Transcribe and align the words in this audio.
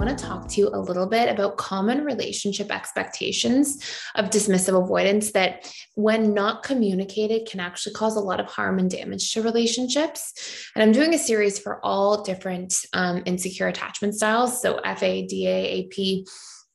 Want 0.00 0.18
to 0.18 0.24
talk 0.24 0.48
to 0.48 0.60
you 0.62 0.70
a 0.72 0.80
little 0.80 1.06
bit 1.06 1.28
about 1.28 1.58
common 1.58 2.06
relationship 2.06 2.72
expectations 2.74 3.84
of 4.14 4.30
dismissive 4.30 4.82
avoidants 4.82 5.32
that, 5.32 5.70
when 5.94 6.32
not 6.32 6.62
communicated, 6.62 7.46
can 7.46 7.60
actually 7.60 7.92
cause 7.92 8.16
a 8.16 8.20
lot 8.20 8.40
of 8.40 8.46
harm 8.46 8.78
and 8.78 8.90
damage 8.90 9.30
to 9.34 9.42
relationships. 9.42 10.70
And 10.74 10.82
I'm 10.82 10.92
doing 10.92 11.12
a 11.12 11.18
series 11.18 11.58
for 11.58 11.84
all 11.84 12.22
different 12.22 12.76
um, 12.94 13.22
insecure 13.26 13.68
attachment 13.68 14.14
styles. 14.14 14.62
So, 14.62 14.80
FA, 14.96 15.26
DA, 15.26 15.84
AP, 15.84 16.24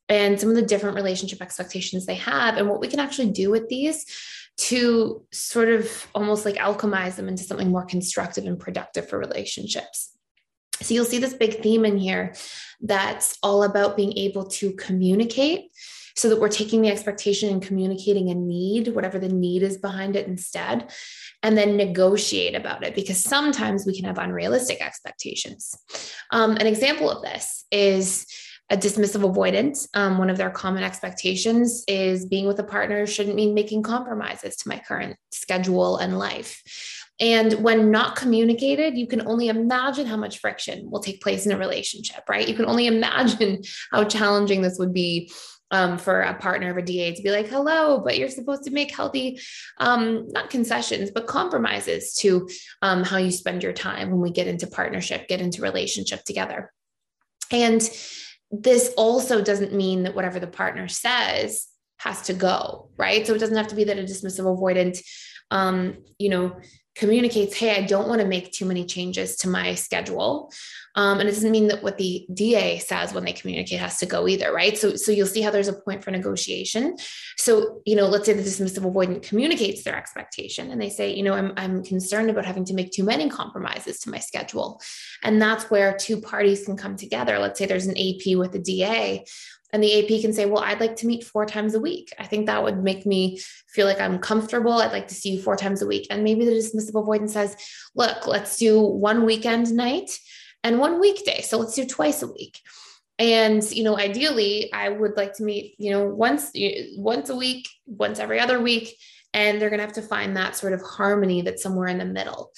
and 0.07 0.39
some 0.39 0.49
of 0.49 0.55
the 0.55 0.61
different 0.61 0.95
relationship 0.95 1.41
expectations 1.41 2.05
they 2.05 2.15
have, 2.15 2.57
and 2.57 2.69
what 2.69 2.79
we 2.79 2.87
can 2.87 2.99
actually 2.99 3.31
do 3.31 3.49
with 3.49 3.67
these 3.69 4.05
to 4.57 5.25
sort 5.31 5.69
of 5.69 6.07
almost 6.13 6.45
like 6.45 6.57
alchemize 6.57 7.15
them 7.15 7.27
into 7.27 7.43
something 7.43 7.71
more 7.71 7.85
constructive 7.85 8.45
and 8.45 8.59
productive 8.59 9.09
for 9.09 9.17
relationships. 9.17 10.14
So 10.85 10.93
you'll 10.93 11.05
see 11.05 11.17
this 11.17 11.33
big 11.33 11.61
theme 11.61 11.83
in 11.83 11.97
here 11.97 12.33
that's 12.81 13.37
all 13.41 13.63
about 13.63 13.97
being 13.97 14.17
able 14.17 14.45
to 14.45 14.71
communicate 14.73 15.71
so 16.15 16.29
that 16.29 16.39
we're 16.39 16.47
taking 16.47 16.81
the 16.81 16.89
expectation 16.89 17.49
and 17.49 17.61
communicating 17.61 18.29
a 18.29 18.35
need, 18.35 18.89
whatever 18.89 19.19
the 19.19 19.27
need 19.27 19.63
is 19.63 19.77
behind 19.77 20.15
it 20.15 20.27
instead, 20.27 20.89
and 21.43 21.57
then 21.57 21.75
negotiate 21.75 22.55
about 22.55 22.85
it 22.85 22.95
because 22.95 23.21
sometimes 23.21 23.85
we 23.85 23.95
can 23.95 24.05
have 24.05 24.17
unrealistic 24.17 24.81
expectations. 24.81 25.75
Um, 26.31 26.51
an 26.51 26.67
example 26.67 27.09
of 27.09 27.21
this 27.21 27.65
is 27.71 28.27
a 28.69 28.77
dismissive 28.77 29.27
avoidance. 29.27 29.87
Um, 29.93 30.17
one 30.17 30.29
of 30.29 30.37
their 30.37 30.49
common 30.49 30.83
expectations 30.83 31.83
is 31.87 32.25
being 32.25 32.47
with 32.47 32.59
a 32.59 32.63
partner 32.63 33.05
shouldn't 33.05 33.35
mean 33.35 33.53
making 33.53 33.83
compromises 33.83 34.55
to 34.57 34.69
my 34.69 34.81
current 34.87 35.17
schedule 35.31 35.97
and 35.97 36.17
life. 36.17 36.63
And 37.19 37.53
when 37.63 37.91
not 37.91 38.17
communicated, 38.17 38.97
you 38.97 39.07
can 39.07 39.25
only 39.27 39.47
imagine 39.47 40.05
how 40.05 40.17
much 40.17 40.39
friction 40.39 40.89
will 40.91 40.99
take 40.99 41.21
place 41.21 41.45
in 41.45 41.51
a 41.51 41.57
relationship, 41.57 42.23
right? 42.29 42.47
You 42.47 42.55
can 42.55 42.65
only 42.65 42.87
imagine 42.95 43.63
how 43.91 44.03
challenging 44.03 44.61
this 44.61 44.77
would 44.79 44.93
be 44.93 45.31
um, 45.71 45.97
for 45.97 46.21
a 46.21 46.35
partner 46.35 46.69
of 46.69 46.77
a 46.77 46.81
DA 46.81 47.13
to 47.13 47.21
be 47.23 47.31
like, 47.31 47.47
hello, 47.47 47.99
but 47.99 48.17
you're 48.17 48.29
supposed 48.29 48.63
to 48.63 48.71
make 48.71 48.95
healthy, 48.95 49.39
um, 49.79 50.27
not 50.29 50.49
concessions, 50.49 51.11
but 51.11 51.27
compromises 51.27 52.13
to 52.15 52.47
um, 52.81 53.03
how 53.03 53.17
you 53.17 53.31
spend 53.31 53.63
your 53.63 53.73
time 53.73 54.11
when 54.11 54.21
we 54.21 54.31
get 54.31 54.47
into 54.47 54.67
partnership, 54.67 55.27
get 55.27 55.41
into 55.41 55.61
relationship 55.61 56.23
together. 56.23 56.71
And 57.51 57.81
this 58.51 58.93
also 58.95 59.41
doesn't 59.41 59.73
mean 59.73 60.03
that 60.03 60.15
whatever 60.15 60.39
the 60.39 60.47
partner 60.47 60.87
says 60.87 61.67
has 61.97 62.21
to 62.23 62.33
go, 62.33 62.89
right? 62.97 63.25
So 63.25 63.33
it 63.33 63.39
doesn't 63.39 63.57
have 63.57 63.69
to 63.69 63.75
be 63.75 63.85
that 63.85 63.97
a 63.97 64.03
dismissive 64.03 64.45
avoidant, 64.45 65.01
um, 65.51 65.97
you 66.19 66.29
know, 66.29 66.55
communicates, 66.95 67.55
hey, 67.55 67.75
I 67.75 67.85
don't 67.85 68.07
want 68.07 68.21
to 68.21 68.27
make 68.27 68.51
too 68.51 68.65
many 68.65 68.85
changes 68.85 69.35
to 69.37 69.49
my 69.49 69.75
schedule. 69.75 70.51
Um, 70.95 71.19
and 71.19 71.27
it 71.27 71.33
doesn't 71.33 71.51
mean 71.51 71.67
that 71.67 71.83
what 71.83 71.97
the 71.97 72.25
DA 72.33 72.79
says 72.79 73.13
when 73.13 73.25
they 73.25 73.33
communicate 73.33 73.79
has 73.79 73.97
to 73.97 74.05
go 74.05 74.29
either, 74.29 74.53
right? 74.53 74.77
So, 74.77 74.95
so 74.95 75.11
you'll 75.11 75.27
see 75.27 75.41
how 75.41 75.51
there's 75.51 75.67
a 75.67 75.73
point 75.73 76.03
for 76.03 76.11
negotiation. 76.11 76.95
So, 77.37 77.81
you 77.85 77.97
know, 77.97 78.07
let's 78.07 78.25
say 78.25 78.33
the 78.33 78.41
dismissive 78.41 78.89
avoidant 78.89 79.23
communicates 79.23 79.83
their 79.83 79.97
expectation 79.97 80.71
and 80.71 80.81
they 80.81 80.89
say, 80.89 81.13
you 81.13 81.23
know, 81.23 81.33
I'm, 81.33 81.51
I'm 81.57 81.83
concerned 81.83 82.29
about 82.29 82.45
having 82.45 82.63
to 82.65 82.73
make 82.73 82.91
too 82.91 83.03
many 83.03 83.29
compromises 83.29 83.99
to 84.01 84.09
my 84.09 84.19
schedule. 84.19 84.81
And 85.21 85.41
that's 85.41 85.69
where 85.69 85.97
two 85.97 86.21
parties 86.21 86.63
can 86.63 86.77
come 86.77 86.95
together. 86.95 87.39
Let's 87.39 87.59
say 87.59 87.65
there's 87.65 87.87
an 87.87 87.97
AP 87.97 88.37
with 88.37 88.55
a 88.55 88.59
DA 88.59 89.25
and 89.73 89.83
the 89.83 89.99
AP 89.99 90.21
can 90.21 90.33
say, 90.33 90.45
Well, 90.45 90.63
I'd 90.63 90.79
like 90.79 90.95
to 90.97 91.07
meet 91.07 91.23
four 91.23 91.45
times 91.45 91.73
a 91.73 91.79
week. 91.79 92.13
I 92.19 92.25
think 92.25 92.45
that 92.45 92.63
would 92.63 92.83
make 92.83 93.05
me 93.05 93.39
feel 93.67 93.87
like 93.87 93.99
I'm 93.99 94.19
comfortable. 94.19 94.73
I'd 94.73 94.91
like 94.91 95.07
to 95.09 95.15
see 95.15 95.31
you 95.31 95.41
four 95.41 95.55
times 95.55 95.81
a 95.81 95.87
week. 95.87 96.07
And 96.09 96.23
maybe 96.23 96.45
the 96.45 96.51
dismissive 96.51 96.99
avoidance 96.99 97.33
says, 97.33 97.55
Look, 97.95 98.27
let's 98.27 98.57
do 98.57 98.79
one 98.79 99.25
weekend 99.25 99.71
night 99.73 100.11
and 100.63 100.79
one 100.79 100.99
weekday. 100.99 101.41
So 101.41 101.57
let's 101.57 101.75
do 101.75 101.85
twice 101.85 102.21
a 102.21 102.27
week. 102.27 102.59
And, 103.17 103.63
you 103.71 103.83
know, 103.83 103.97
ideally, 103.97 104.71
I 104.73 104.89
would 104.89 105.15
like 105.15 105.33
to 105.35 105.43
meet, 105.43 105.75
you 105.77 105.91
know, 105.91 106.05
once, 106.05 106.51
once 106.97 107.29
a 107.29 107.35
week, 107.35 107.67
once 107.85 108.19
every 108.19 108.39
other 108.39 108.59
week. 108.59 108.97
And 109.33 109.61
they're 109.61 109.69
going 109.69 109.79
to 109.79 109.85
have 109.85 109.95
to 109.95 110.01
find 110.01 110.35
that 110.35 110.55
sort 110.55 110.73
of 110.73 110.81
harmony 110.81 111.41
that's 111.41 111.63
somewhere 111.63 111.87
in 111.87 111.97
the 111.97 112.05
middle. 112.05 112.51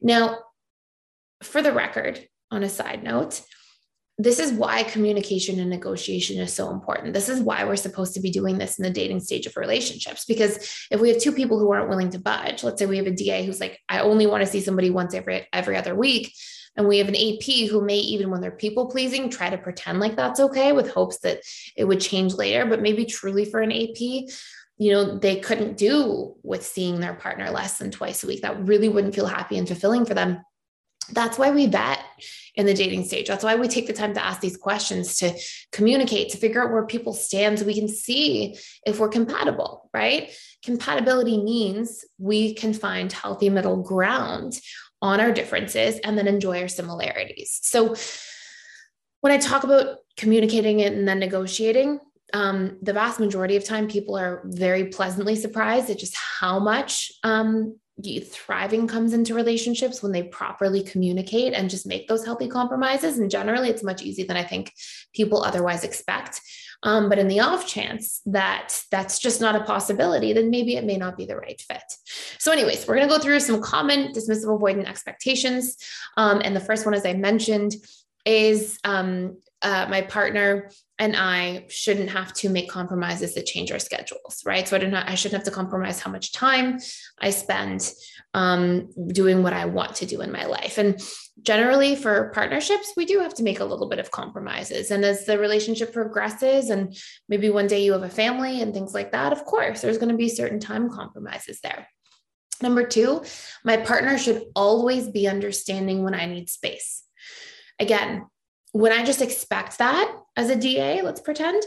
Now, 0.00 0.38
for 1.42 1.62
the 1.62 1.72
record, 1.72 2.26
on 2.50 2.62
a 2.62 2.68
side 2.68 3.02
note, 3.02 3.42
this 4.20 4.40
is 4.40 4.52
why 4.52 4.82
communication 4.82 5.60
and 5.60 5.70
negotiation 5.70 6.40
is 6.40 6.52
so 6.52 6.70
important. 6.70 7.14
This 7.14 7.28
is 7.28 7.40
why 7.40 7.64
we're 7.64 7.76
supposed 7.76 8.14
to 8.14 8.20
be 8.20 8.30
doing 8.30 8.58
this 8.58 8.76
in 8.76 8.82
the 8.82 8.90
dating 8.90 9.20
stage 9.20 9.46
of 9.46 9.56
relationships. 9.56 10.24
Because 10.24 10.56
if 10.90 11.00
we 11.00 11.10
have 11.10 11.20
two 11.20 11.30
people 11.30 11.60
who 11.60 11.72
aren't 11.72 11.88
willing 11.88 12.10
to 12.10 12.18
budge, 12.18 12.64
let's 12.64 12.80
say 12.80 12.86
we 12.86 12.96
have 12.96 13.06
a 13.06 13.12
DA 13.12 13.46
who's 13.46 13.60
like, 13.60 13.78
I 13.88 14.00
only 14.00 14.26
want 14.26 14.42
to 14.44 14.50
see 14.50 14.60
somebody 14.60 14.90
once 14.90 15.14
every 15.14 15.46
every 15.52 15.76
other 15.76 15.94
week, 15.94 16.34
and 16.76 16.88
we 16.88 16.98
have 16.98 17.08
an 17.08 17.14
AP 17.14 17.70
who 17.70 17.80
may 17.80 17.98
even 17.98 18.30
when 18.30 18.40
they're 18.40 18.50
people 18.50 18.86
pleasing 18.86 19.30
try 19.30 19.50
to 19.50 19.58
pretend 19.58 20.00
like 20.00 20.16
that's 20.16 20.40
okay 20.40 20.72
with 20.72 20.90
hopes 20.90 21.18
that 21.20 21.40
it 21.76 21.84
would 21.84 22.00
change 22.00 22.34
later, 22.34 22.66
but 22.66 22.82
maybe 22.82 23.04
truly 23.04 23.44
for 23.44 23.60
an 23.60 23.70
AP, 23.70 24.00
you 24.00 24.92
know, 24.92 25.16
they 25.16 25.38
couldn't 25.38 25.76
do 25.76 26.34
with 26.42 26.66
seeing 26.66 26.98
their 26.98 27.14
partner 27.14 27.50
less 27.50 27.78
than 27.78 27.92
twice 27.92 28.24
a 28.24 28.26
week. 28.26 28.42
That 28.42 28.66
really 28.66 28.88
wouldn't 28.88 29.14
feel 29.14 29.26
happy 29.26 29.58
and 29.58 29.68
fulfilling 29.68 30.04
for 30.04 30.14
them 30.14 30.40
that's 31.12 31.38
why 31.38 31.50
we 31.50 31.66
vet 31.66 32.00
in 32.54 32.66
the 32.66 32.74
dating 32.74 33.04
stage. 33.04 33.28
That's 33.28 33.44
why 33.44 33.56
we 33.56 33.68
take 33.68 33.86
the 33.86 33.92
time 33.92 34.14
to 34.14 34.24
ask 34.24 34.40
these 34.40 34.56
questions 34.56 35.18
to 35.18 35.38
communicate, 35.72 36.30
to 36.30 36.38
figure 36.38 36.62
out 36.62 36.72
where 36.72 36.86
people 36.86 37.12
stand 37.12 37.58
so 37.58 37.66
we 37.66 37.74
can 37.74 37.88
see 37.88 38.56
if 38.86 38.98
we're 38.98 39.08
compatible, 39.08 39.90
right? 39.92 40.30
Compatibility 40.62 41.42
means 41.42 42.04
we 42.18 42.54
can 42.54 42.72
find 42.72 43.12
healthy 43.12 43.50
middle 43.50 43.82
ground 43.82 44.60
on 45.00 45.20
our 45.20 45.32
differences 45.32 45.98
and 46.00 46.18
then 46.18 46.26
enjoy 46.26 46.60
our 46.60 46.68
similarities. 46.68 47.58
So 47.62 47.94
when 49.20 49.32
I 49.32 49.38
talk 49.38 49.64
about 49.64 49.98
communicating 50.16 50.80
it 50.80 50.92
and 50.92 51.06
then 51.06 51.18
negotiating, 51.18 52.00
um, 52.34 52.78
the 52.82 52.92
vast 52.92 53.20
majority 53.20 53.56
of 53.56 53.64
time 53.64 53.88
people 53.88 54.16
are 54.16 54.42
very 54.44 54.86
pleasantly 54.86 55.34
surprised 55.34 55.88
at 55.90 55.98
just 55.98 56.16
how 56.16 56.58
much 56.58 57.10
um, 57.24 57.78
thriving 58.02 58.86
comes 58.86 59.12
into 59.12 59.34
relationships 59.34 60.02
when 60.02 60.12
they 60.12 60.22
properly 60.22 60.82
communicate 60.82 61.52
and 61.52 61.68
just 61.68 61.86
make 61.86 62.08
those 62.08 62.24
healthy 62.24 62.48
compromises. 62.48 63.18
And 63.18 63.30
generally, 63.30 63.68
it's 63.68 63.82
much 63.82 64.02
easier 64.02 64.26
than 64.26 64.36
I 64.36 64.44
think 64.44 64.72
people 65.12 65.42
otherwise 65.42 65.84
expect. 65.84 66.40
Um, 66.84 67.08
but 67.08 67.18
in 67.18 67.26
the 67.26 67.40
off 67.40 67.66
chance 67.66 68.20
that 68.26 68.80
that's 68.92 69.18
just 69.18 69.40
not 69.40 69.56
a 69.56 69.64
possibility, 69.64 70.32
then 70.32 70.48
maybe 70.50 70.76
it 70.76 70.84
may 70.84 70.96
not 70.96 71.16
be 71.16 71.26
the 71.26 71.36
right 71.36 71.60
fit. 71.60 71.82
So, 72.38 72.52
anyways, 72.52 72.86
we're 72.86 72.94
going 72.94 73.08
to 73.08 73.14
go 73.14 73.20
through 73.20 73.40
some 73.40 73.60
common 73.60 74.12
dismissive 74.12 74.46
avoidant 74.46 74.88
expectations. 74.88 75.76
Um, 76.16 76.40
and 76.44 76.54
the 76.54 76.60
first 76.60 76.86
one, 76.86 76.94
as 76.94 77.04
I 77.04 77.14
mentioned, 77.14 77.74
is 78.24 78.78
um, 78.84 79.38
uh, 79.62 79.86
my 79.90 80.02
partner 80.02 80.70
and 80.98 81.14
I 81.16 81.66
shouldn't 81.68 82.10
have 82.10 82.32
to 82.34 82.48
make 82.48 82.68
compromises 82.68 83.34
that 83.34 83.46
change 83.46 83.70
our 83.70 83.78
schedules, 83.78 84.42
right? 84.44 84.66
So 84.66 84.76
I 84.76 84.80
don't. 84.80 84.94
I 84.94 85.14
shouldn't 85.14 85.44
have 85.44 85.52
to 85.52 85.56
compromise 85.56 86.00
how 86.00 86.10
much 86.10 86.32
time 86.32 86.78
I 87.20 87.30
spend 87.30 87.92
um, 88.34 88.90
doing 89.08 89.42
what 89.42 89.52
I 89.52 89.66
want 89.66 89.94
to 89.96 90.06
do 90.06 90.20
in 90.22 90.32
my 90.32 90.44
life. 90.44 90.76
And 90.76 91.00
generally, 91.42 91.94
for 91.94 92.30
partnerships, 92.34 92.92
we 92.96 93.06
do 93.06 93.20
have 93.20 93.34
to 93.34 93.44
make 93.44 93.60
a 93.60 93.64
little 93.64 93.88
bit 93.88 94.00
of 94.00 94.10
compromises. 94.10 94.90
And 94.90 95.04
as 95.04 95.24
the 95.24 95.38
relationship 95.38 95.92
progresses, 95.92 96.70
and 96.70 96.96
maybe 97.28 97.48
one 97.48 97.68
day 97.68 97.84
you 97.84 97.92
have 97.92 98.02
a 98.02 98.08
family 98.08 98.60
and 98.60 98.74
things 98.74 98.92
like 98.92 99.12
that, 99.12 99.32
of 99.32 99.44
course, 99.44 99.80
there's 99.80 99.98
going 99.98 100.10
to 100.10 100.16
be 100.16 100.28
certain 100.28 100.58
time 100.58 100.90
compromises 100.90 101.60
there. 101.62 101.86
Number 102.60 102.84
two, 102.84 103.22
my 103.64 103.76
partner 103.76 104.18
should 104.18 104.42
always 104.56 105.08
be 105.08 105.28
understanding 105.28 106.02
when 106.02 106.14
I 106.14 106.26
need 106.26 106.50
space. 106.50 107.04
Again, 107.78 108.26
when 108.72 108.92
I 108.92 109.04
just 109.04 109.22
expect 109.22 109.78
that 109.78 110.14
as 110.36 110.50
a 110.50 110.56
DA, 110.56 111.02
let's 111.02 111.20
pretend, 111.20 111.62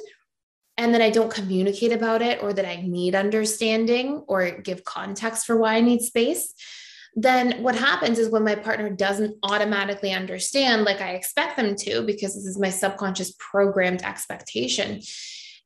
and 0.78 0.94
then 0.94 1.02
I 1.02 1.10
don't 1.10 1.34
communicate 1.34 1.92
about 1.92 2.22
it 2.22 2.42
or 2.42 2.54
that 2.54 2.66
I 2.66 2.78
need 2.78 3.16
understanding 3.16 4.24
or 4.28 4.52
give 4.62 4.84
context 4.84 5.46
for 5.46 5.58
why 5.58 5.76
I 5.76 5.82
need 5.82 6.02
space, 6.02 6.54
then 7.16 7.62
what 7.62 7.76
happens 7.76 8.18
is 8.18 8.30
when 8.30 8.44
my 8.44 8.56
partner 8.56 8.90
doesn't 8.90 9.36
automatically 9.44 10.14
understand 10.14 10.86
like 10.86 11.02
I 11.02 11.12
expect 11.12 11.58
them 11.58 11.76
to, 11.76 12.04
because 12.04 12.36
this 12.36 12.46
is 12.46 12.58
my 12.58 12.70
subconscious 12.70 13.36
programmed 13.38 14.02
expectation, 14.04 15.02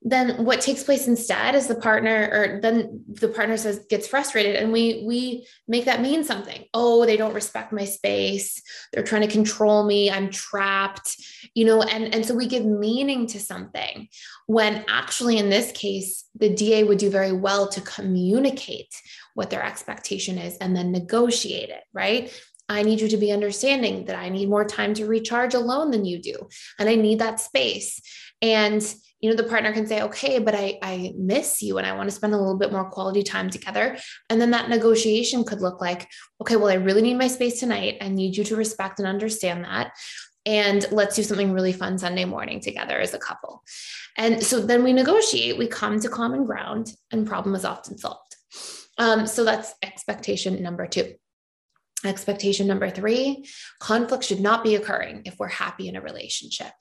then 0.08 0.46
what 0.46 0.62
takes 0.62 0.84
place 0.84 1.08
instead 1.08 1.56
is 1.56 1.66
the 1.66 1.76
partner 1.76 2.30
or 2.32 2.60
then 2.62 3.04
the 3.10 3.28
partner 3.28 3.58
says 3.58 3.86
gets 3.90 4.08
frustrated 4.08 4.56
and 4.56 4.72
we 4.72 5.04
we 5.06 5.46
make 5.68 5.86
that 5.86 6.00
mean 6.02 6.24
something 6.24 6.64
oh 6.74 7.06
they 7.06 7.18
don't 7.18 7.34
respect 7.34 7.74
my 7.74 7.84
space 7.84 8.62
they're 8.94 9.04
trying 9.04 9.24
to 9.24 9.28
control 9.28 9.84
me 9.84 10.10
i'm 10.12 10.30
trapped 10.30 11.18
you 11.56 11.66
know 11.66 11.82
and 11.82 12.14
and 12.14 12.26
so 12.26 12.36
we 12.36 12.48
give 12.48 12.64
meaning 12.64 13.26
to 13.26 13.40
something 13.40 14.08
when 14.46 14.86
actually 14.88 15.38
in 15.38 15.50
this 15.50 15.72
case 15.72 16.26
the 16.36 16.54
da 16.54 16.84
would 16.84 17.00
do 17.00 17.10
very 17.10 17.34
well 17.34 17.68
to 17.68 17.82
communicate 17.82 18.96
what 19.34 19.50
their 19.50 19.64
expectation 19.64 20.38
is 20.38 20.56
and 20.58 20.76
then 20.76 20.92
negotiate 20.92 21.70
it 21.70 21.84
right 21.94 22.32
I 22.68 22.82
need 22.82 23.00
you 23.00 23.08
to 23.10 23.18
be 23.18 23.32
understanding 23.32 24.06
that 24.06 24.16
I 24.16 24.30
need 24.30 24.50
more 24.50 24.66
time 24.66 24.96
to 24.96 25.06
recharge 25.06 25.54
alone 25.54 25.92
than 25.92 26.04
you 26.04 26.20
do. 26.20 26.50
And 26.80 26.90
I 26.90 26.96
need 26.96 27.20
that 27.20 27.40
space. 27.40 28.02
And 28.42 28.82
you 29.26 29.32
know 29.32 29.36
the 29.36 29.50
partner 29.50 29.74
can 29.74 29.88
say 29.88 30.04
okay 30.04 30.38
but 30.38 30.54
i 30.54 30.78
i 30.84 31.12
miss 31.18 31.60
you 31.60 31.80
and 31.80 31.88
i 31.88 31.94
want 31.94 32.08
to 32.08 32.16
spend 32.16 32.32
a 32.32 32.38
little 32.38 32.60
bit 32.60 32.72
more 32.72 32.88
quality 32.92 33.24
time 33.24 33.50
together. 33.50 33.98
And 34.30 34.40
then 34.40 34.52
that 34.52 34.70
negotiation 34.70 35.44
could 35.44 35.62
look 35.62 35.82
like 35.82 36.08
okay 36.42 36.58
well 36.58 36.70
i 36.70 36.76
really 36.76 37.02
need 37.02 37.18
my 37.18 37.28
space 37.28 37.60
tonight. 37.60 37.98
I 38.02 38.10
need 38.10 38.38
you 38.38 38.44
to 38.44 38.56
respect 38.56 39.00
and 39.00 39.08
understand 39.08 39.64
that. 39.64 39.94
And 40.46 40.86
let's 40.92 41.16
do 41.16 41.24
something 41.24 41.54
really 41.54 41.74
fun 41.74 41.98
sunday 41.98 42.26
morning 42.26 42.60
together 42.60 43.00
as 43.00 43.16
a 43.16 43.18
couple. 43.18 43.64
And 44.16 44.44
so 44.44 44.60
then 44.60 44.84
we 44.84 44.94
negotiate 44.94 45.58
we 45.58 45.66
come 45.66 46.00
to 46.02 46.08
common 46.08 46.46
ground 46.46 46.94
and 47.10 47.26
problem 47.26 47.56
is 47.56 47.66
often 47.66 47.98
solved. 47.98 48.36
Um, 49.00 49.26
so 49.26 49.44
that's 49.44 49.74
expectation 49.82 50.62
number 50.62 50.86
two. 50.86 51.16
Expectation 52.06 52.68
number 52.68 52.92
three 52.92 53.50
conflict 53.80 54.24
should 54.24 54.40
not 54.40 54.64
be 54.64 54.76
occurring 54.76 55.24
if 55.26 55.36
we're 55.40 55.48
happy 55.48 55.88
in 55.88 55.96
a 55.96 56.02
relationship. 56.02 56.74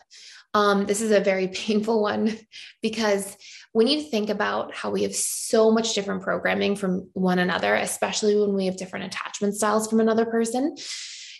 Um, 0.54 0.86
this 0.86 1.00
is 1.00 1.10
a 1.10 1.20
very 1.20 1.48
painful 1.54 2.00
one 2.00 2.38
because 2.80 3.36
when 3.72 3.88
you 3.88 4.02
think 4.02 4.30
about 4.30 4.72
how 4.74 4.90
we 4.90 5.02
have 5.02 5.14
so 5.14 5.70
much 5.70 5.94
different 5.94 6.22
programming 6.22 6.76
from 6.76 7.10
one 7.12 7.40
another, 7.40 7.74
especially 7.74 8.36
when 8.36 8.54
we 8.54 8.66
have 8.66 8.76
different 8.76 9.06
attachment 9.06 9.54
styles 9.54 9.88
from 9.88 10.00
another 10.00 10.24
person, 10.24 10.76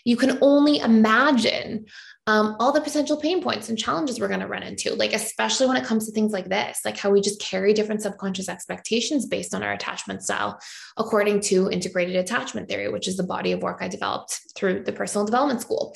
you 0.03 0.17
can 0.17 0.37
only 0.41 0.79
imagine 0.79 1.85
um, 2.27 2.55
all 2.59 2.71
the 2.71 2.81
potential 2.81 3.17
pain 3.17 3.41
points 3.41 3.69
and 3.69 3.77
challenges 3.77 4.19
we're 4.19 4.27
going 4.27 4.39
to 4.39 4.47
run 4.47 4.63
into, 4.63 4.93
like, 4.95 5.13
especially 5.13 5.67
when 5.67 5.77
it 5.77 5.85
comes 5.85 6.05
to 6.05 6.11
things 6.11 6.31
like 6.31 6.49
this, 6.49 6.79
like 6.83 6.97
how 6.97 7.11
we 7.11 7.21
just 7.21 7.39
carry 7.39 7.71
different 7.71 8.01
subconscious 8.01 8.49
expectations 8.49 9.27
based 9.27 9.53
on 9.53 9.61
our 9.61 9.73
attachment 9.73 10.23
style, 10.23 10.59
according 10.97 11.39
to 11.39 11.69
integrated 11.69 12.15
attachment 12.15 12.67
theory, 12.67 12.89
which 12.89 13.07
is 13.07 13.15
the 13.15 13.23
body 13.23 13.51
of 13.51 13.61
work 13.61 13.77
I 13.81 13.87
developed 13.87 14.41
through 14.55 14.83
the 14.83 14.91
personal 14.91 15.25
development 15.25 15.61
school. 15.61 15.95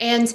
And 0.00 0.32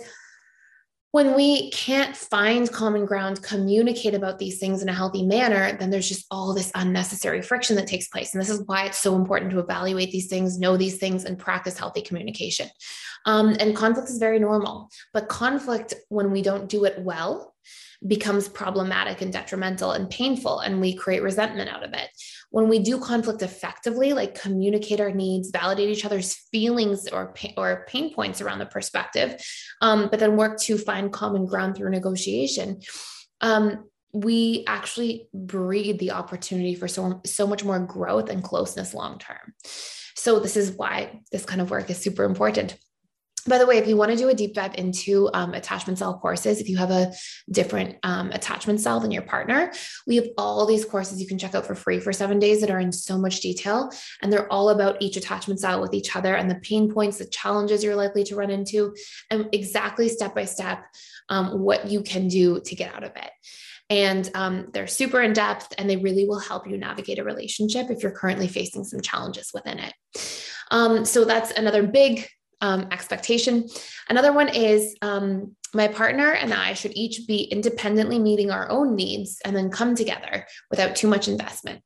when 1.13 1.35
we 1.35 1.69
can't 1.69 2.17
find 2.17 2.71
common 2.71 3.05
ground, 3.05 3.43
communicate 3.43 4.15
about 4.15 4.39
these 4.39 4.57
things 4.57 4.81
in 4.81 4.89
a 4.89 4.93
healthy 4.93 5.23
manner, 5.23 5.77
then 5.77 5.91
there's 5.91 6.09
just 6.09 6.25
all 6.31 6.55
this 6.55 6.71
unnecessary 6.73 7.39
friction 7.39 7.75
that 7.75 7.85
takes 7.85 8.07
place. 8.07 8.33
And 8.33 8.41
this 8.41 8.49
is 8.49 8.63
why 8.65 8.85
it's 8.85 8.97
so 8.97 9.15
important 9.15 9.51
to 9.51 9.59
evaluate 9.59 10.09
these 10.09 10.25
things, 10.25 10.57
know 10.57 10.75
these 10.75 10.97
things, 10.97 11.25
and 11.25 11.37
practice 11.37 11.77
healthy 11.77 12.01
communication. 12.01 12.67
Um, 13.27 13.55
and 13.59 13.75
conflict 13.75 14.09
is 14.09 14.17
very 14.17 14.39
normal, 14.39 14.89
but 15.13 15.29
conflict, 15.29 15.93
when 16.09 16.31
we 16.31 16.41
don't 16.41 16.67
do 16.67 16.83
it 16.85 16.99
well, 16.99 17.53
becomes 18.07 18.49
problematic 18.49 19.21
and 19.21 19.31
detrimental 19.31 19.91
and 19.91 20.09
painful, 20.09 20.59
and 20.59 20.81
we 20.81 20.93
create 20.93 21.23
resentment 21.23 21.69
out 21.69 21.83
of 21.83 21.93
it 21.93 22.09
when 22.53 22.69
we 22.69 22.77
do 22.77 22.99
conflict 22.99 23.41
effectively, 23.41 24.13
like 24.13 24.39
communicate 24.39 25.01
our 25.01 25.11
needs, 25.11 25.49
validate 25.49 25.89
each 25.89 26.05
other's 26.05 26.35
feelings 26.51 27.07
or 27.07 27.33
pain, 27.33 27.51
or 27.57 27.83
pain 27.87 28.13
points 28.13 28.41
around 28.41 28.59
the 28.59 28.65
perspective, 28.67 29.43
um, 29.81 30.07
but 30.11 30.19
then 30.19 30.37
work 30.37 30.59
to 30.59 30.77
find 30.77 31.11
common 31.11 31.47
ground 31.47 31.75
through 31.75 31.89
negotiation, 31.89 32.79
um, 33.41 33.85
we 34.13 34.63
actually 34.67 35.27
breed 35.33 35.97
the 35.97 36.11
opportunity 36.11 36.75
for 36.75 36.87
so, 36.87 37.21
so 37.25 37.47
much 37.47 37.63
more 37.63 37.79
growth 37.79 38.29
and 38.29 38.43
closeness 38.43 38.93
long 38.93 39.17
term. 39.17 39.55
So 40.15 40.39
this 40.39 40.55
is 40.55 40.73
why 40.73 41.21
this 41.31 41.45
kind 41.45 41.59
of 41.59 41.71
work 41.71 41.89
is 41.89 41.97
super 41.97 42.23
important 42.23 42.77
by 43.47 43.57
the 43.57 43.65
way, 43.65 43.77
if 43.77 43.87
you 43.87 43.97
want 43.97 44.11
to 44.11 44.17
do 44.17 44.29
a 44.29 44.33
deep 44.33 44.53
dive 44.53 44.75
into 44.75 45.29
um, 45.33 45.53
attachment 45.53 45.97
style 45.97 46.17
courses, 46.19 46.59
if 46.59 46.69
you 46.69 46.77
have 46.77 46.91
a 46.91 47.11
different 47.51 47.97
um, 48.03 48.31
attachment 48.31 48.79
style 48.79 48.99
than 48.99 49.11
your 49.11 49.23
partner, 49.23 49.71
we 50.07 50.15
have 50.15 50.27
all 50.37 50.65
these 50.65 50.85
courses 50.85 51.21
you 51.21 51.27
can 51.27 51.37
check 51.37 51.55
out 51.55 51.65
for 51.65 51.75
free 51.75 51.99
for 51.99 52.13
seven 52.13 52.39
days 52.39 52.61
that 52.61 52.69
are 52.69 52.79
in 52.79 52.91
so 52.91 53.17
much 53.17 53.41
detail. 53.41 53.91
And 54.21 54.31
they're 54.31 54.51
all 54.51 54.69
about 54.69 55.01
each 55.01 55.17
attachment 55.17 55.59
style 55.59 55.81
with 55.81 55.93
each 55.93 56.15
other 56.15 56.35
and 56.35 56.49
the 56.49 56.55
pain 56.55 56.91
points, 56.91 57.17
the 57.17 57.25
challenges 57.25 57.83
you're 57.83 57.95
likely 57.95 58.23
to 58.25 58.35
run 58.35 58.49
into, 58.49 58.95
and 59.29 59.49
exactly 59.51 60.09
step 60.09 60.33
by 60.33 60.45
step 60.45 60.83
um, 61.29 61.59
what 61.59 61.87
you 61.87 62.01
can 62.01 62.27
do 62.27 62.61
to 62.61 62.75
get 62.75 62.93
out 62.93 63.03
of 63.03 63.15
it. 63.15 63.31
And 63.89 64.29
um, 64.33 64.69
they're 64.73 64.87
super 64.87 65.21
in 65.21 65.33
depth 65.33 65.73
and 65.77 65.89
they 65.89 65.97
really 65.97 66.25
will 66.25 66.39
help 66.39 66.67
you 66.67 66.77
navigate 66.77 67.19
a 67.19 67.23
relationship 67.23 67.89
if 67.89 68.01
you're 68.01 68.11
currently 68.11 68.47
facing 68.47 68.85
some 68.85 69.01
challenges 69.01 69.51
within 69.53 69.79
it. 69.79 69.93
Um, 70.71 71.05
so 71.05 71.25
that's 71.25 71.51
another 71.51 71.83
big 71.83 72.27
um, 72.63 72.87
expectation. 72.91 73.69
Another 74.09 74.33
one 74.33 74.49
is 74.49 74.95
um, 75.01 75.55
my 75.73 75.89
partner 75.89 76.31
and 76.31 76.53
I 76.53 76.73
should 76.73 76.93
each 76.95 77.27
be 77.27 77.43
independently 77.43 78.17
meeting 78.17 78.51
our 78.51 78.69
own 78.71 78.95
needs 78.95 79.39
and 79.43 79.55
then 79.55 79.69
come 79.69 79.95
together 79.95 80.47
without 80.71 80.95
too 80.95 81.07
much 81.07 81.27
investment. 81.27 81.81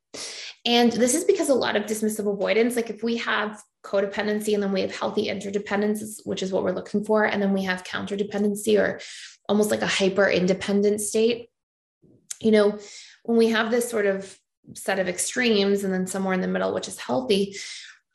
And 0.65 0.91
this 0.91 1.15
is 1.15 1.24
because 1.24 1.50
a 1.50 1.56
lot 1.56 1.75
of 1.75 1.83
dismissive 1.83 2.31
avoidants, 2.31 2.75
like 2.75 2.91
if 2.91 3.01
we 3.01 3.18
have 3.18 3.62
codependency 3.83 4.53
and 4.53 4.62
then 4.62 4.71
we 4.71 4.81
have 4.81 4.95
healthy 4.95 5.29
interdependence, 5.29 6.21
which 6.25 6.44
is 6.44 6.51
what 6.51 6.63
we're 6.63 6.71
looking 6.75 7.03
for, 7.03 7.25
and 7.25 7.41
then 7.41 7.53
we 7.53 7.63
have 7.63 7.83
counterdependency 7.83 8.79
or 8.79 9.00
almost 9.50 9.71
like 9.71 9.81
a 9.81 9.88
hyper 9.88 10.29
independent 10.29 11.01
state, 11.01 11.50
you 12.39 12.51
know, 12.51 12.77
when 13.24 13.38
we 13.38 13.47
have 13.47 13.71
this 13.71 13.89
sort 13.89 14.06
of 14.06 14.38
set 14.75 15.00
of 15.00 15.07
extremes 15.07 15.83
and 15.83 15.94
then 15.94 16.06
somewhere 16.06 16.33
in 16.33 16.41
the 16.41 16.47
middle, 16.47 16.74
which 16.74 16.89
is 16.89 17.00
healthy, 17.00 17.56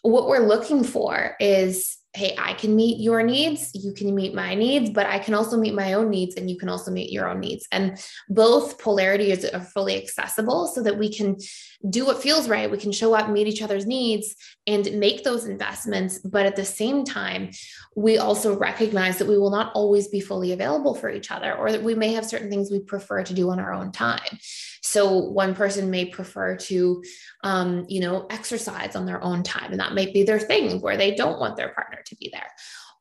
what 0.03 0.29
we're 0.29 0.47
looking 0.47 0.85
for 0.85 1.35
is 1.41 1.97
hey, 2.15 2.35
I 2.39 2.53
can 2.53 2.77
meet 2.77 3.01
your 3.01 3.23
needs, 3.23 3.71
you 3.75 3.93
can 3.93 4.15
meet 4.15 4.35
my 4.35 4.55
needs, 4.55 4.91
but 4.91 5.07
I 5.07 5.19
can 5.19 5.33
also 5.33 5.57
meet 5.57 5.73
my 5.73 5.95
own 5.95 6.11
needs 6.11 6.35
and 6.37 6.51
you 6.51 6.59
can 6.59 6.69
also 6.69 6.91
meet 6.91 7.11
your 7.11 7.27
own 7.29 7.41
needs. 7.41 7.67
And 7.73 7.99
both 8.29 8.79
polarities 8.79 9.47
are 9.47 9.57
uh, 9.57 9.61
fully 9.61 9.97
accessible 9.97 10.67
so 10.67 10.83
that 10.83 10.99
we 10.99 11.11
can 11.11 11.39
do 11.89 12.07
what 12.07 12.23
feels 12.23 12.49
right. 12.49 12.71
We 12.71 12.79
can 12.79 12.93
show 12.93 13.15
up, 13.15 13.29
meet 13.29 13.47
each 13.47 13.63
other's 13.63 13.87
needs, 13.87 14.37
and 14.67 14.99
make 14.99 15.25
those 15.25 15.47
investments. 15.47 16.19
But 16.19 16.47
at 16.47 16.57
the 16.57 16.65
same 16.65 17.05
time, 17.05 17.51
we 17.97 18.19
also 18.19 18.57
recognize 18.57 19.19
that 19.19 19.29
we 19.29 19.39
will 19.39 19.51
not 19.51 19.73
always 19.75 20.09
be 20.09 20.21
fully 20.21 20.53
available 20.53 20.95
for 20.95 21.11
each 21.11 21.31
other, 21.31 21.55
or 21.55 21.73
that 21.73 21.83
we 21.83 21.95
may 21.95 22.13
have 22.13 22.27
certain 22.27 22.51
things 22.51 22.71
we 22.71 22.81
prefer 22.81 23.25
to 23.25 23.35
do 23.35 23.51
on 23.51 23.59
our 23.59 23.73
own 23.73 23.93
time. 23.93 24.39
So 24.83 25.19
one 25.19 25.55
person 25.55 25.91
may 25.91 26.07
prefer 26.07 26.57
to, 26.57 27.03
um, 27.45 27.87
you 27.89 28.01
know, 28.01 28.27
exercise 28.31 28.97
on 28.97 29.07
their 29.07 29.23
own 29.23 29.43
time, 29.43 29.71
and 29.73 29.81
that 29.81 29.95
might 29.95 30.13
be 30.13 30.23
their 30.23 30.41
thing 30.41 30.81
where 30.81 30.97
they 30.97 31.15
don't 31.15 31.41
want 31.41 31.57
their 31.57 31.71
partner 31.71 32.03
to 32.07 32.17
be 32.17 32.31
there 32.33 32.51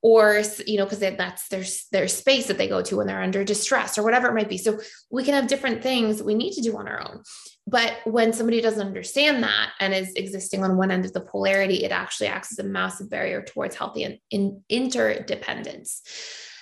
or 0.01 0.42
you 0.65 0.77
know 0.77 0.86
because 0.86 1.00
that's 1.00 1.48
their 1.50 1.63
their 1.92 2.07
space 2.07 2.48
that 2.48 2.57
they 2.57 2.68
go 2.68 2.81
to 2.81 2.98
when 2.98 3.07
they're 3.07 3.21
under 3.21 3.44
distress 3.44 3.98
or 3.98 4.03
whatever 4.03 4.27
it 4.27 4.33
might 4.33 4.50
be. 4.50 4.57
So 4.57 4.80
we 5.12 5.24
can 5.24 5.34
have 5.34 5.48
different 5.48 5.84
things 5.84 6.24
we 6.24 6.36
need 6.36 6.53
to 6.53 6.62
do 6.62 6.75
on 6.77 6.88
our 6.88 7.01
own. 7.01 7.22
But 7.67 7.98
when 8.05 8.34
somebody 8.34 8.62
doesn't 8.62 8.86
understand 8.86 9.43
that 9.43 9.72
and 9.79 9.93
is 9.93 10.13
existing 10.13 10.63
on 10.63 10.77
one 10.77 10.91
end 10.91 11.05
of 11.05 11.13
the 11.13 11.22
polarity 11.22 11.84
it 11.84 11.91
actually 11.91 12.27
acts 12.27 12.51
as 12.51 12.65
a 12.65 12.67
massive 12.67 13.10
barrier 13.10 13.43
towards 13.43 13.75
healthy 13.75 14.03
and 14.03 14.17
in 14.31 14.63
interdependence. 14.70 16.01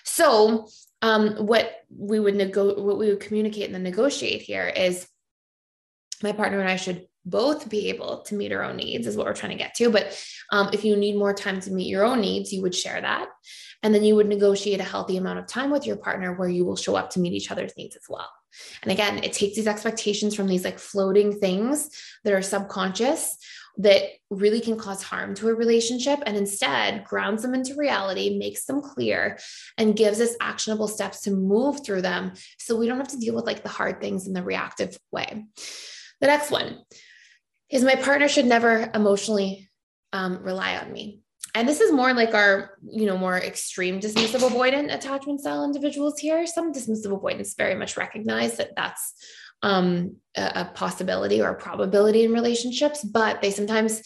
So 0.04 0.68
um, 1.02 1.36
what 1.46 1.72
we 1.90 2.20
would 2.20 2.36
nego- 2.36 2.82
what 2.82 2.98
we 2.98 3.08
would 3.08 3.22
communicate 3.22 3.66
and 3.66 3.76
then 3.76 3.84
negotiate 3.84 4.42
here 4.42 4.68
is 4.68 5.08
my 6.22 6.34
partner 6.34 6.60
and 6.60 6.70
I 6.70 6.76
should 6.76 7.08
both 7.30 7.70
be 7.70 7.90
able 7.90 8.22
to 8.24 8.36
meet 8.36 8.52
our 8.52 8.64
own 8.64 8.78
needs 8.78 9.08
is 9.08 9.16
what 9.16 9.26
we're 9.26 9.34
trying 9.34 9.52
to 9.52 9.58
get 9.58 9.74
to. 9.76 9.90
But 9.90 10.18
um, 10.52 10.70
if 10.74 10.84
you 10.84 10.96
need 10.96 11.16
more 11.16 11.34
time 11.34 11.60
to 11.62 11.72
meet 11.72 11.88
your 11.88 12.04
own 12.04 12.22
needs 12.22 12.52
you 12.52 12.62
would 12.62 12.76
share 12.76 13.00
that. 13.02 13.30
And 13.82 13.96
then 13.96 14.04
you 14.04 14.16
would 14.16 14.28
negotiate 14.28 14.82
a 14.82 14.84
healthy 14.84 15.18
amount 15.18 15.40
of 15.40 15.48
time 15.48 15.72
with 15.72 15.88
your 15.88 15.96
partner 15.96 16.34
where 16.34 16.50
you 16.50 16.66
will 16.66 16.76
show 16.76 16.96
up 16.96 17.12
to 17.12 17.20
meet 17.20 17.34
each 17.34 17.52
other's 17.52 17.76
needs 17.78 17.96
as 17.96 18.04
well. 18.10 18.30
And 18.84 18.92
again 18.92 19.24
it 19.24 19.34
takes 19.34 19.56
these 19.56 19.68
expectations 19.68 20.36
from 20.36 20.48
these 20.48 20.66
like 20.66 20.80
floating 20.80 21.40
things 21.40 21.90
that 22.24 22.34
are 22.34 22.42
subconscious 22.42 23.38
that 23.80 24.04
really 24.30 24.60
can 24.60 24.78
cause 24.78 25.02
harm 25.02 25.34
to 25.34 25.48
a 25.48 25.54
relationship 25.54 26.20
and 26.26 26.36
instead 26.36 27.06
grounds 27.06 27.42
them 27.42 27.54
into 27.54 27.76
reality, 27.76 28.38
makes 28.38 28.66
them 28.66 28.82
clear, 28.82 29.40
and 29.78 29.96
gives 29.96 30.20
us 30.20 30.36
actionable 30.42 30.88
steps 30.88 31.22
to 31.22 31.32
move 31.32 31.84
through 31.86 32.02
them 32.02 32.34
so 32.58 32.76
we 32.76 32.88
don't 32.88 32.98
have 32.98 33.08
to 33.08 33.18
deal 33.18 33.34
with 33.34 33.46
like 33.46 33.64
the 33.64 33.70
hard 33.70 34.02
things 34.02 34.28
in 34.28 34.34
the 34.34 34.44
reactive 34.44 34.98
way. 35.12 35.46
The 36.20 36.28
next 36.28 36.52
one 36.52 36.80
is 37.70 37.84
my 37.84 37.96
partner 37.96 38.28
should 38.28 38.46
never 38.46 38.90
emotionally 38.94 39.70
um, 40.14 40.42
rely 40.44 40.78
on 40.78 40.92
me. 40.92 41.22
And 41.56 41.68
this 41.68 41.82
is 41.82 41.92
more 41.92 42.14
like 42.14 42.34
our, 42.34 42.78
you 42.88 43.06
know, 43.06 43.18
more 43.18 43.38
extreme 43.38 44.00
dismissive 44.00 44.48
avoidant 44.48 44.94
attachment 44.94 45.40
style 45.40 45.64
individuals 45.64 46.20
here. 46.20 46.46
Some 46.46 46.74
dismissive 46.74 47.16
avoidants 47.16 47.56
very 47.56 47.76
much 47.76 47.98
recognize 47.98 48.58
that 48.58 48.76
that's 48.76 49.14
um, 49.64 50.18
a, 50.36 50.52
a 50.56 50.72
possibility 50.74 51.42
or 51.42 51.50
a 51.50 51.60
probability 51.60 52.24
in 52.24 52.34
relationships, 52.34 53.04
but 53.04 53.42
they 53.42 53.52
sometimes, 53.52 54.02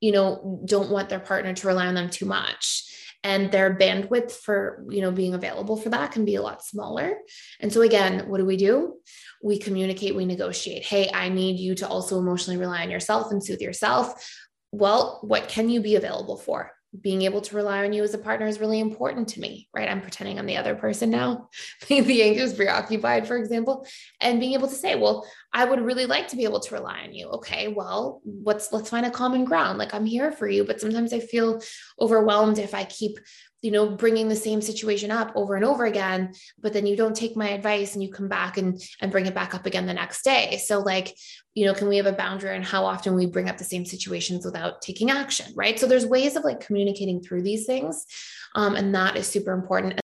you 0.00 0.12
know, 0.12 0.62
don't 0.64 0.90
want 0.90 1.08
their 1.08 1.20
partner 1.20 1.52
to 1.52 1.66
rely 1.66 1.86
on 1.86 1.94
them 1.94 2.10
too 2.10 2.26
much. 2.26 2.84
And 3.24 3.50
their 3.50 3.74
bandwidth 3.74 4.32
for 4.32 4.84
you 4.88 5.00
know 5.00 5.10
being 5.10 5.34
available 5.34 5.76
for 5.76 5.88
that 5.90 6.12
can 6.12 6.24
be 6.24 6.36
a 6.36 6.42
lot 6.42 6.64
smaller. 6.64 7.18
And 7.60 7.72
so 7.72 7.82
again 7.82 8.28
what 8.28 8.38
do 8.38 8.44
we 8.44 8.56
do? 8.56 8.96
We 9.42 9.58
communicate 9.58 10.14
we 10.14 10.24
negotiate. 10.24 10.84
Hey 10.84 11.10
i 11.12 11.28
need 11.28 11.58
you 11.58 11.74
to 11.76 11.88
also 11.88 12.18
emotionally 12.18 12.58
rely 12.58 12.82
on 12.82 12.90
yourself 12.90 13.30
and 13.30 13.42
soothe 13.42 13.60
yourself. 13.60 14.28
Well 14.72 15.20
what 15.22 15.48
can 15.48 15.68
you 15.68 15.80
be 15.80 15.96
available 15.96 16.36
for? 16.36 16.72
Being 16.98 17.22
able 17.22 17.42
to 17.42 17.56
rely 17.56 17.84
on 17.84 17.92
you 17.92 18.02
as 18.04 18.14
a 18.14 18.18
partner 18.18 18.46
is 18.46 18.60
really 18.60 18.80
important 18.80 19.28
to 19.28 19.40
me, 19.40 19.68
right? 19.74 19.88
I'm 19.88 20.00
pretending 20.00 20.38
I'm 20.38 20.46
the 20.46 20.56
other 20.56 20.74
person 20.74 21.10
now, 21.10 21.50
the 21.88 22.22
anxious, 22.22 22.54
preoccupied, 22.54 23.26
for 23.26 23.36
example, 23.36 23.86
and 24.20 24.40
being 24.40 24.54
able 24.54 24.68
to 24.68 24.74
say, 24.74 24.94
well, 24.94 25.26
I 25.56 25.64
would 25.64 25.80
really 25.80 26.04
like 26.04 26.28
to 26.28 26.36
be 26.36 26.44
able 26.44 26.60
to 26.60 26.74
rely 26.74 27.00
on 27.04 27.14
you. 27.14 27.28
Okay, 27.28 27.68
well, 27.68 28.20
let's 28.26 28.74
let's 28.74 28.90
find 28.90 29.06
a 29.06 29.10
common 29.10 29.46
ground. 29.46 29.78
Like 29.78 29.94
I'm 29.94 30.04
here 30.04 30.30
for 30.30 30.46
you, 30.46 30.64
but 30.64 30.82
sometimes 30.82 31.14
I 31.14 31.20
feel 31.20 31.62
overwhelmed 31.98 32.58
if 32.58 32.74
I 32.74 32.84
keep 32.84 33.18
you 33.62 33.70
know 33.70 33.88
bringing 33.88 34.28
the 34.28 34.36
same 34.36 34.60
situation 34.60 35.10
up 35.10 35.32
over 35.34 35.56
and 35.56 35.64
over 35.64 35.86
again 35.86 36.32
but 36.60 36.74
then 36.74 36.86
you 36.86 36.94
don't 36.94 37.16
take 37.16 37.36
my 37.36 37.48
advice 37.48 37.94
and 37.94 38.02
you 38.02 38.12
come 38.12 38.28
back 38.28 38.58
and 38.58 38.80
and 39.00 39.10
bring 39.10 39.24
it 39.24 39.34
back 39.34 39.54
up 39.54 39.64
again 39.64 39.86
the 39.86 39.94
next 39.94 40.22
day 40.22 40.58
so 40.62 40.78
like 40.80 41.16
you 41.54 41.64
know 41.64 41.72
can 41.72 41.88
we 41.88 41.96
have 41.96 42.06
a 42.06 42.12
boundary 42.12 42.54
on 42.54 42.62
how 42.62 42.84
often 42.84 43.14
we 43.14 43.24
bring 43.24 43.48
up 43.48 43.56
the 43.56 43.64
same 43.64 43.86
situations 43.86 44.44
without 44.44 44.82
taking 44.82 45.10
action 45.10 45.46
right 45.56 45.80
so 45.80 45.86
there's 45.86 46.04
ways 46.04 46.36
of 46.36 46.44
like 46.44 46.60
communicating 46.60 47.22
through 47.22 47.42
these 47.42 47.64
things 47.64 48.04
um, 48.54 48.76
and 48.76 48.94
that 48.94 49.16
is 49.16 49.26
super 49.26 49.52
important 49.52 49.98